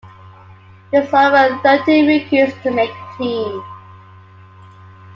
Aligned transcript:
He 0.89 0.97
was 0.99 1.11
one 1.11 1.35
of 1.51 1.61
thirteen 1.61 2.07
rookies 2.07 2.55
to 2.63 2.71
make 2.71 2.89
the 2.89 3.17
team. 3.19 3.63